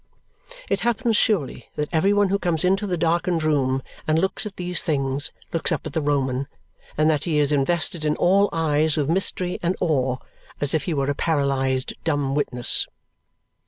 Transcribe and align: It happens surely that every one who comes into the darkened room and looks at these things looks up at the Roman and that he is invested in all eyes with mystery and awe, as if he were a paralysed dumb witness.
It 0.67 0.79
happens 0.79 1.15
surely 1.15 1.69
that 1.75 1.87
every 1.91 2.11
one 2.11 2.29
who 2.29 2.39
comes 2.39 2.65
into 2.65 2.87
the 2.87 2.97
darkened 2.97 3.43
room 3.43 3.83
and 4.07 4.17
looks 4.17 4.47
at 4.47 4.55
these 4.55 4.81
things 4.81 5.31
looks 5.53 5.71
up 5.71 5.85
at 5.85 5.93
the 5.93 6.01
Roman 6.01 6.47
and 6.97 7.07
that 7.07 7.25
he 7.25 7.37
is 7.37 7.51
invested 7.51 8.03
in 8.03 8.15
all 8.15 8.49
eyes 8.51 8.97
with 8.97 9.11
mystery 9.11 9.59
and 9.61 9.75
awe, 9.79 10.15
as 10.59 10.73
if 10.73 10.85
he 10.85 10.95
were 10.95 11.11
a 11.11 11.13
paralysed 11.13 11.93
dumb 12.03 12.33
witness. 12.33 12.87